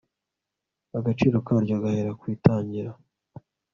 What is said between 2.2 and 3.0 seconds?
itangira